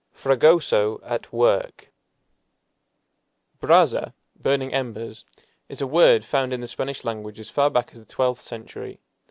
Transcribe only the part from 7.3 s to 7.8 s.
as far